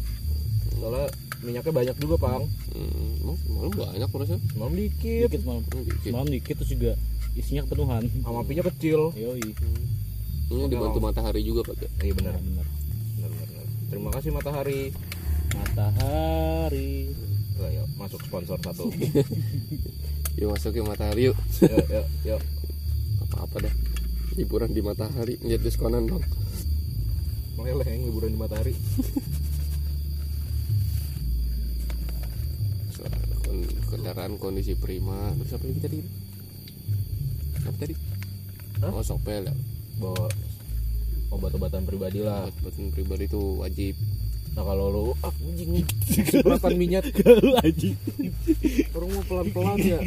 [0.81, 1.05] soalnya
[1.45, 2.43] minyaknya banyak juga pang.
[2.73, 5.29] Hmm, emang malam banyak harusnya malam dikit.
[5.29, 5.63] Dikit malam.
[5.69, 6.09] Hmm, dikit.
[6.09, 6.91] Malam dikit terus juga
[7.37, 8.03] isinya kepenuhan.
[8.25, 9.13] sama apinya kecil.
[9.13, 9.45] Yoi.
[10.51, 12.67] Ini dibantu matahari juga pakai iya benar Benar, benar.
[12.67, 12.81] benar
[13.91, 14.95] terima kasih matahari.
[15.51, 17.11] Matahari.
[17.59, 18.87] Lah, yuk, masuk sponsor satu.
[20.39, 21.35] Yuk masuk ke matahari yuk.
[21.59, 22.39] Yuk yuk yuk.
[23.27, 23.73] Apa apa dah.
[24.39, 26.23] Hiburan di matahari lihat diskonan dong.
[27.59, 28.71] Meleleh yang liburan di matahari.
[33.91, 35.35] Kendaraan kondisi prima.
[35.35, 35.99] Terus apa lagi tadi?
[37.67, 37.95] Apa tadi?
[38.81, 38.89] Hah?
[38.97, 39.53] oh sopel ya
[40.01, 40.25] bawa
[41.29, 42.49] obat-obatan pribadi lah.
[42.59, 43.95] Buatan pribadi itu wajib.
[44.51, 45.85] Nah kalau lu ah anjing.
[46.51, 47.07] Makan minyak.
[47.13, 47.39] Kalau
[48.91, 49.99] orang mau pelan-pelan ya.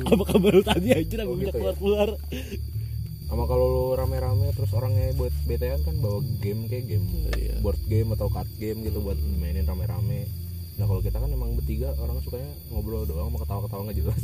[0.00, 1.52] Apa kabar lu tadi aja aku Oh, gitu ya?
[1.52, 2.08] keluar-keluar.
[3.26, 7.58] sama kalau lu rame-rame terus orangnya buat BTN kan bawa game kayak game Iya.
[7.58, 10.30] board game atau card game gitu buat mainin rame-rame.
[10.76, 14.22] Nah kalau kita kan emang bertiga orang sukanya ngobrol doang mau ketawa-ketawa nggak jelas.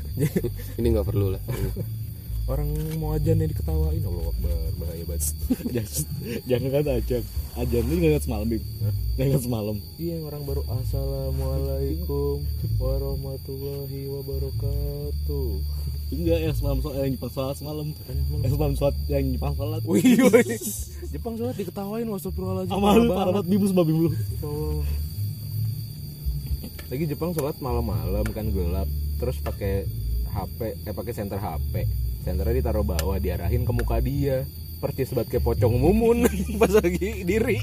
[0.78, 1.42] Ini nggak perlu lah
[2.50, 5.22] orang mau ajan yang diketawain Allah Akbar bahaya banget
[5.74, 6.02] Jangan
[6.48, 7.18] jangan kan aja.
[7.52, 8.48] Aja lu nggak semalam.
[8.50, 8.94] Hah?
[9.14, 9.76] Nggak semalam.
[10.00, 12.42] iya orang baru assalamualaikum
[12.80, 15.50] warahmatullahi wabarakatuh
[16.12, 17.86] Enggak yang semalam soal yang Jepang sholat semalam.
[18.44, 19.80] Yang semalam sholat yang Jepang sholat.
[19.88, 20.60] Wih, wih.
[21.14, 23.82] Jepang sholat diketawain Astagfirullahaladzim Sama lu parah banget bimu sama.
[24.44, 24.84] Oh.
[26.92, 28.84] Lagi Jepang sholat malam-malam kan gelap
[29.16, 29.88] Terus pakai
[30.32, 31.88] HP, eh pakai senter HP
[32.22, 34.46] Senternya ditaruh bawah, diarahin ke muka dia.
[34.78, 36.26] Percis banget kayak pocong mumun.
[36.60, 37.58] Pas lagi diri.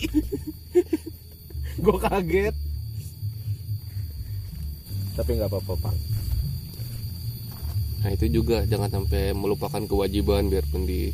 [1.83, 2.55] Gue kaget.
[5.15, 5.97] Tapi nggak apa-apa Pang
[7.99, 11.11] nah itu juga jangan sampai melupakan kewajiban biarpun di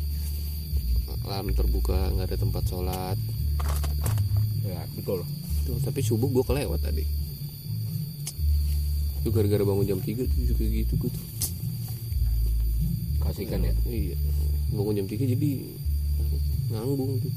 [1.26, 3.18] alam terbuka nggak ada tempat sholat.
[4.62, 5.26] Ya betul.
[5.66, 7.02] Tuh, tapi subuh gue kelewat tadi.
[9.18, 11.24] Itu gara-gara bangun jam 3 tuh juga gitu gue tuh
[13.26, 13.74] Kasihkan ya.
[13.86, 14.16] Iya.
[14.74, 15.50] Bangun jam 3 jadi
[16.70, 17.32] nganggung tuh.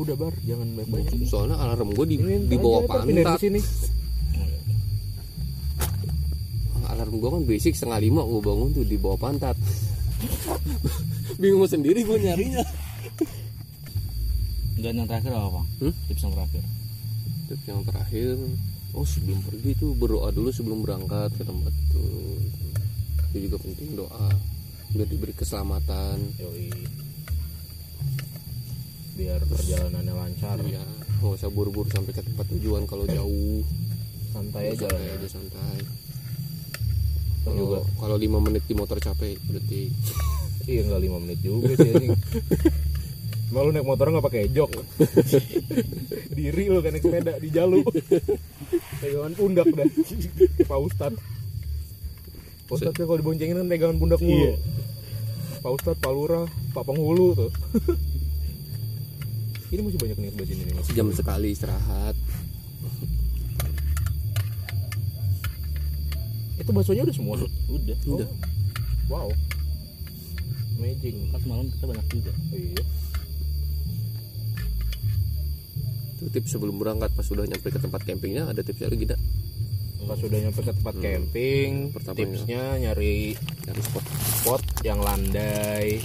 [0.00, 1.28] Udah bar, jangan banyak-banyak.
[1.28, 2.16] Soalnya alarm gue di,
[2.48, 3.36] di bawah pantat.
[3.36, 3.60] Sini.
[6.90, 9.56] alarm gue kan basic setengah lima gue bangun tuh di bawah pantat.
[11.40, 12.64] Bingung sendiri gue nyarinya.
[14.80, 15.66] Dan yang terakhir apa, Bang?
[15.84, 15.92] Hmm?
[16.08, 16.62] Tips yang terakhir.
[17.52, 18.36] Tips yang terakhir.
[18.90, 22.04] Oh sebelum pergi tuh berdoa dulu sebelum berangkat ke tempat itu
[23.30, 24.28] itu juga penting doa
[24.90, 26.70] biar diberi keselamatan Yoi.
[29.14, 30.82] Biar perjalanannya lancar ya
[31.20, 33.60] nggak usah buru-buru sampai ke tempat tujuan kalau jauh
[34.30, 35.78] Santai aja santai lah aja santai
[37.40, 39.90] kalau kalau lima menit di motor capek berarti
[40.68, 42.14] Iya nggak lima menit juga sih anjing.
[43.50, 44.70] Emang lu naik motor nggak pakai jok?
[46.36, 47.82] Diri lu kan naik sepeda di jalu.
[49.02, 49.88] Pegangan pundak dah.
[50.68, 51.12] Pak Ustad.
[52.70, 54.46] Pak Ustad kan kalau diboncengin kan pegangan pundak mulu.
[54.46, 54.54] Iya.
[55.58, 57.50] Pak Ustad, Pak Lurah, Pak Penghulu tuh.
[59.74, 60.74] Ini masih banyak nih sebelah sini nih.
[60.82, 62.14] Sejam sekali istirahat
[66.58, 67.34] Itu baksonya udah semua.
[67.70, 67.96] Udah.
[68.06, 68.28] udah
[69.10, 69.34] Wow.
[70.78, 71.34] Amazing.
[71.34, 72.32] Pas malam kita banyak juga.
[72.54, 72.82] Iya.
[76.20, 79.20] itu tips sebelum berangkat pas sudah nyampe ke tempat campingnya ada tipsnya lagi tidak
[80.10, 82.18] Pas sudah nyampe ke tempat camping, Pertamanya.
[82.18, 84.04] tipsnya nyari cari spot.
[84.42, 86.02] spot yang landai.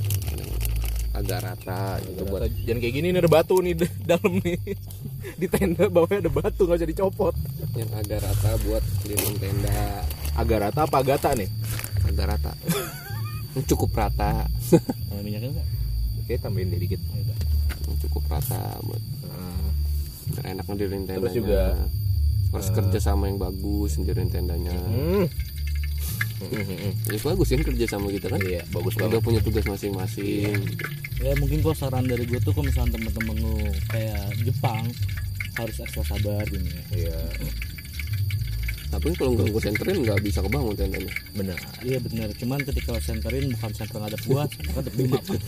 [1.15, 3.73] Agak rata gitu buat Ternyata jangan kayak gini nih ada batu nih
[4.05, 4.61] dalam nih.
[5.41, 7.33] Di tenda bawahnya ada batu nggak bisa dicopot.
[7.73, 10.05] Yang agak rata buat keliling tenda.
[10.37, 11.49] Agak rata apa gata nih?
[12.05, 12.51] Agak rata.
[13.73, 14.45] Cukup rata.
[15.25, 15.67] Minyaknya enggak?
[16.21, 17.01] oke tambahin deh dikit.
[18.05, 19.01] Cukup rata buat
[19.33, 21.17] nah, enak ngedirin tendanya.
[21.25, 21.61] Terus juga,
[22.53, 24.73] harus kerja sama yang bagus ngedirin tendanya.
[24.73, 25.25] Hmm.
[27.10, 28.41] Ya bagus kan kerja sama kita kan?
[28.43, 29.23] Iya bagus udah banget.
[29.23, 30.60] punya tugas masing-masing.
[31.23, 33.55] Ya mungkin kok saran dari gue tuh kalau misalnya temen-temen lu
[33.89, 34.84] kayak Jepang
[35.55, 36.69] harus ekstra sabar gini.
[36.91, 37.08] Ya.
[37.08, 37.19] iya.
[38.95, 41.13] Pun kalau nggak gue senterin nggak bisa kebangun tendanya.
[41.36, 41.60] Benar.
[41.84, 45.39] Iya benar, cuman ketika lo senterin bukan center ngadep gua, ngadep lima Pak.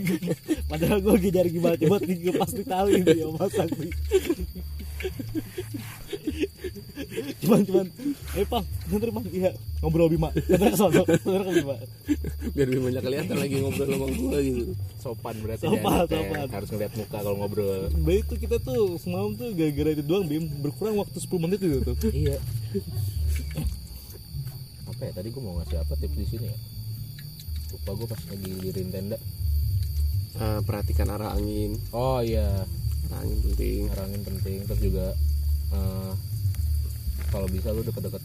[0.72, 3.88] Padahal gua lagi nyari gimana coba tinggi pasti tahu ini ya Mas Sakti.
[7.46, 7.86] Cuman cuman,
[8.34, 10.28] eh Bang, bentar Bang, iya ngobrol Bima.
[10.34, 11.76] Bentar ke sono, bentar ke Bima.
[12.52, 14.62] biar lebih banyak kelihatan lagi ngobrol sama gue gitu.
[14.98, 16.46] Sopan berarti Sopan, ya, sopan.
[16.50, 17.80] harus ngeliat muka kalau ngobrol.
[18.02, 21.78] Baik itu kita tuh semalam tuh gara-gara itu doang Bim, berkurang waktu 10 menit itu
[21.80, 21.94] tuh.
[22.10, 22.36] iya.
[24.86, 26.58] Apa ya tadi gue mau ngasih apa tips di sini ya?
[27.74, 29.18] Lupa gue pas lagi lirin tenda.
[30.36, 31.76] Ah, perhatikan arah angin.
[31.92, 32.64] Oh iya.
[33.08, 33.80] Arah angin penting.
[33.92, 35.06] Arah angin penting terus juga
[35.72, 36.12] eh,
[37.28, 38.22] kalau bisa lu deket-deket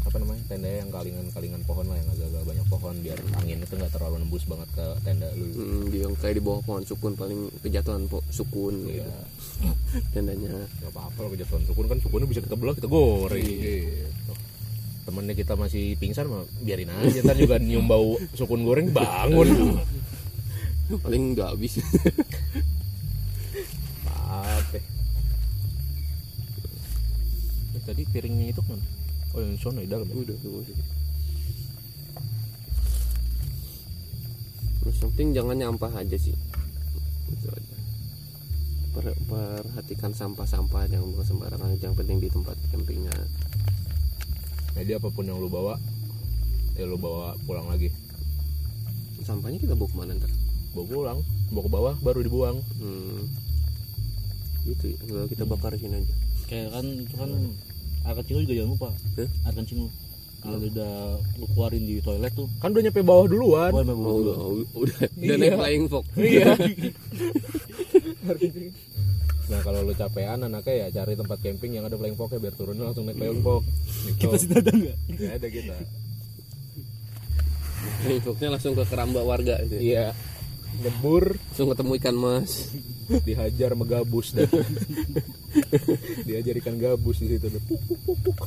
[0.00, 3.92] apa namanya tenda yang kalingan-kalingan pohon lah yang agak-agak banyak pohon biar angin itu nggak
[3.92, 5.44] terlalu nembus banget ke tenda lu.
[5.52, 9.12] Hmm, di yang kayak di bawah pohon sukun paling kejatuhan po, sukun Iya, gitu.
[10.16, 10.64] tendanya.
[10.80, 11.84] Nggak apa-apa kalau kejatuhan sukun.
[11.84, 14.32] Kan sukunnya bisa kita belah kita goreng gitu.
[15.04, 17.20] Temennya kita masih pingsan mah biarin aja.
[17.20, 19.78] Ntar juga nyium bau sukun goreng bangun.
[20.90, 21.78] paling nggak habis
[24.10, 24.78] Apa?
[27.70, 28.78] Eh, tadi piringnya itu kan?
[29.30, 30.14] Oh yang sono di dalam ya?
[30.16, 30.74] udah sih
[34.80, 36.34] terus yang penting jangan nyampah aja sih
[37.28, 37.74] itu aja
[38.90, 43.12] Per- perhatikan sampah-sampah jangan buang sembarangan yang penting di tempat campingnya
[44.72, 45.76] Jadi apa pun yang lu bawa,
[46.72, 47.90] ya lu bawa pulang lagi.
[49.20, 50.30] sampahnya kita bawa ke mana ntar
[50.72, 51.18] Bawa pulang,
[51.50, 52.56] bawa ke bawah baru dibuang.
[52.78, 53.20] hmm.
[54.64, 56.14] gitu ya Nggak, kita bakar sini aja
[56.46, 57.30] Kayak kan itu kan
[58.02, 58.88] air kencing lu juga jangan lupa.
[59.16, 59.28] Hah?
[59.46, 59.88] Air kencing lu.
[60.40, 60.94] Kalau udah
[61.36, 63.70] lu keluarin di toilet tuh, Kan udah nyampe bawah duluan.
[63.70, 65.34] oh, emang oh, udah udah, udah Iya.
[65.36, 66.48] naik flying fox Iya.
[69.50, 72.86] nah kalau lu capean anaknya ya cari tempat camping yang ada flying fox biar turunnya
[72.86, 73.62] langsung naik flying fox.
[74.06, 74.16] Gitu.
[74.22, 74.96] kita sih ada nggak?
[75.10, 75.76] Nggak ada kita.
[78.00, 80.14] flying foxnya langsung ke keramba warga itu Iya.
[80.80, 82.70] Nyebur, langsung ketemu ikan mas
[83.18, 84.46] dihajar sama gabus dah.
[86.26, 87.62] Diajar ikan gabus di situ dah.
[87.64, 88.40] Puk, puk, puk, puk.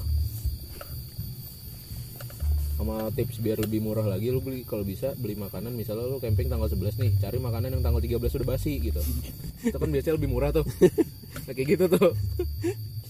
[2.73, 6.49] Sama tips biar lebih murah lagi lu beli kalau bisa beli makanan misalnya lu camping
[6.49, 8.99] tanggal 11 nih, cari makanan yang tanggal 13 udah basi gitu.
[9.61, 10.65] Itu kan biasanya lebih murah tuh.
[11.45, 12.11] Nah, kayak gitu tuh.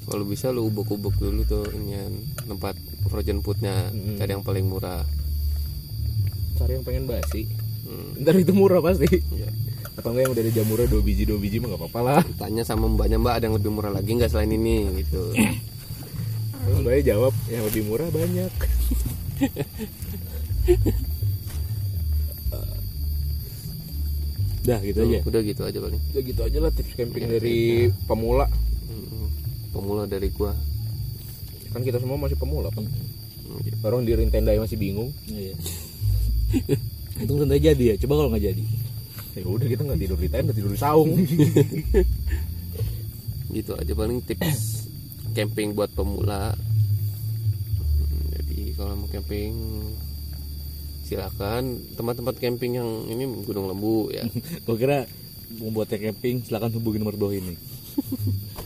[0.03, 2.11] kalau bisa lu ubek-ubek dulu tuh inian
[2.43, 2.75] tempat
[3.07, 4.19] frozen foodnya Hmm.
[4.19, 4.99] cari yang paling murah
[6.53, 7.47] Cari yang pengen basi.
[7.83, 9.07] Hmm, Ntar itu murah pasti.
[9.09, 9.47] iya.
[9.93, 12.21] Atau enggak yang udah ada jamurnya dua biji dua biji mah nggak apa-apa lah.
[12.41, 15.33] tanya sama mbaknya mbak ada yang lebih murah lagi nggak selain ini gitu
[16.63, 18.51] Mbaknya jawab yang lebih murah banyak.
[24.63, 25.19] Dah gitu aja.
[25.27, 28.47] udah gitu aja paling Udah gitu aja lah tips camping dari pemula.
[28.87, 29.27] Hmm,
[29.75, 30.55] pemula dari gua
[31.75, 32.85] Kan kita semua masih pemula, Pak.
[32.85, 33.75] Hmm, gitu.
[33.81, 35.09] Orang di tenda masih bingung.
[35.25, 35.57] Iya.
[37.17, 37.95] Untung santai jadi ya.
[38.05, 38.63] Coba kalau nggak jadi.
[39.33, 41.17] Ya udah kita nggak tidur di tenda, tidur di saung.
[43.53, 44.89] gitu aja paling tips
[45.37, 46.57] camping buat pemula
[48.03, 49.53] Hmm, jadi kalau mau camping
[51.05, 54.25] silakan tempat-tempat camping yang ini Gunung Lembu ya
[54.65, 55.05] Gua kira
[55.53, 57.53] membuat camping silakan hubungi nomor bawah ini.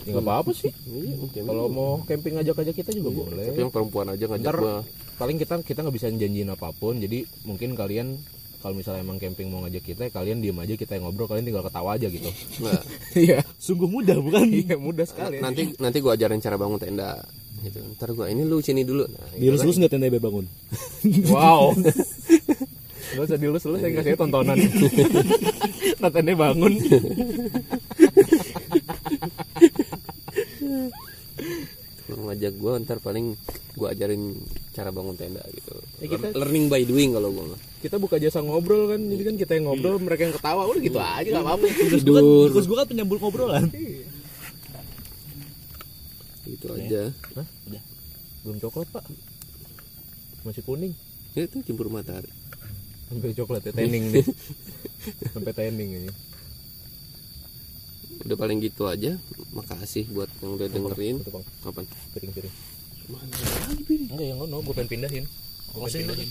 [0.07, 0.71] ya nggak apa-apa sih.
[0.87, 1.43] Iya.
[1.43, 3.51] Kalau mau camping ngajak-ngajak kita juga boleh.
[3.51, 4.75] tapi yang perempuan aja ngajak Ntar gua
[5.19, 6.95] paling kita kita nggak bisa janjiin apa pun.
[7.03, 8.15] Jadi mungkin kalian
[8.57, 11.61] kalau misalnya emang camping mau ngajak kita, kalian diem aja kita yang ngobrol, kalian tinggal
[11.65, 12.29] ketawa aja gitu.
[12.65, 12.81] nah,
[13.17, 13.39] Iya.
[13.61, 14.49] Sungguh mudah bukan?
[14.49, 15.37] Iya mudah sekali.
[15.39, 17.21] nanti nanti gua ajarin cara bangun tenda
[17.57, 19.67] gitu ntar gua ini lu sini dulu nah, gitu Dilus kan.
[19.69, 20.45] lus nggak tenda bangun?
[21.33, 21.73] Wow.
[23.07, 24.59] Gak usah dilus lu saya kasih tontonan.
[26.03, 26.73] Natanya bangun.
[32.11, 33.33] Lu ngajak gua ntar paling
[33.73, 34.37] gua ajarin
[34.75, 35.56] cara bangun tenda gitu
[35.97, 37.59] Ya, kita- learning by doing kalau gua mah.
[37.77, 40.99] Kita buka jasa ngobrol kan, jadi kan kita yang ngobrol, mereka yang ketawa, udah gitu
[40.99, 41.65] aja gak apa-apa.
[42.49, 43.65] Terus gua kan penyambung ngobrolan.
[46.47, 47.47] gitu aja Hah?
[47.67, 47.81] Udah.
[48.41, 49.03] Belum coklat pak,
[50.41, 50.95] masih kuning.
[51.33, 52.31] ya itu jempur matahari
[53.05, 54.23] Sampai coklat ya, tanning nih.
[55.33, 56.11] Sampai tanning ini.
[58.19, 59.15] udah paling gitu aja
[59.51, 61.31] makasih buat yang udah dengerin Itu
[61.61, 62.53] kapan piring-piring.
[63.07, 63.35] mana
[63.67, 65.25] lagi piring Enggak yang ngono, gue pengen pindahin.
[65.85, 66.29] Pindahin.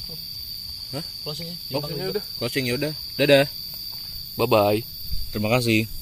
[0.95, 1.05] Hah?
[1.27, 1.57] Closingnya?
[1.75, 2.25] Oh, udah.
[2.39, 2.93] Closing ya udah.
[3.19, 3.47] Dadah.
[4.39, 4.81] bye bye
[5.35, 5.96] Terima kasih.